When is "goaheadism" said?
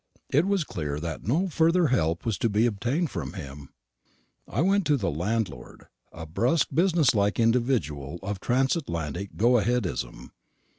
9.37-10.31